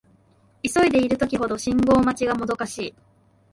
[0.63, 2.95] 急いでいる時ほど信号待ちがもどかしい